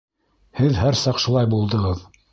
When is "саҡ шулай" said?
1.03-1.53